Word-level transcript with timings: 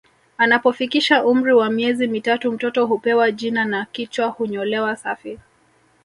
Anapofikisha 0.37 1.25
umri 1.25 1.53
wa 1.53 1.69
miezi 1.69 2.07
mitatu 2.07 2.51
mtoto 2.51 2.85
hupewa 2.85 3.31
jina 3.31 3.65
na 3.65 3.85
kichwa 3.91 4.27
hunyolewa 4.27 4.95
safi 4.95 5.39